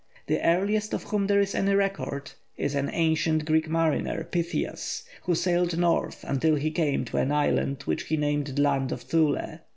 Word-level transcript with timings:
The 0.25 0.43
earliest 0.43 0.95
of 0.95 1.03
whom 1.03 1.27
there 1.27 1.39
is 1.39 1.53
any 1.53 1.75
record 1.75 2.31
is 2.57 2.73
an 2.73 2.89
ancient 2.91 3.45
Greek 3.45 3.69
mariner, 3.69 4.23
Pytheas, 4.23 5.03
who 5.25 5.35
sailed 5.35 5.77
North 5.77 6.23
until 6.27 6.55
he 6.55 6.71
came 6.71 7.05
to 7.05 7.17
an 7.17 7.31
island 7.31 7.83
which 7.85 8.05
he 8.07 8.17
named 8.17 8.47
the 8.47 8.61
Land 8.63 8.91
of 8.91 9.03
Thule. 9.03 9.59